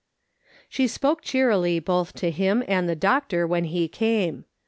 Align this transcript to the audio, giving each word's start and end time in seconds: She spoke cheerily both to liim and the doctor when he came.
She 0.67 0.87
spoke 0.87 1.21
cheerily 1.21 1.77
both 1.77 2.13
to 2.13 2.31
liim 2.31 2.65
and 2.67 2.89
the 2.89 2.95
doctor 2.95 3.45
when 3.45 3.65
he 3.65 3.87
came. 3.87 4.45